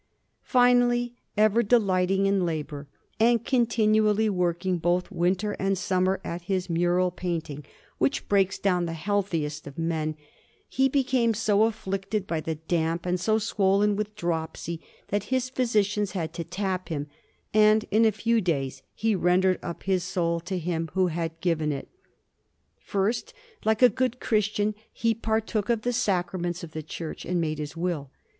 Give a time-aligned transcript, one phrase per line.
[0.41, 2.87] Finally, ever delighting in labour,
[3.19, 7.63] and continually working both winter and summer at his mural painting,
[7.99, 10.15] which breaks down the healthiest of men,
[10.67, 16.13] he became so afflicted by the damp and so swollen with dropsy, that his physicians
[16.13, 17.05] had to tap him,
[17.53, 21.71] and in a few days he rendered up his soul to Him who had given
[21.71, 21.87] it.
[22.79, 27.59] First, like a good Christian, he partook of the Sacraments of the Church, and made
[27.59, 28.09] his will.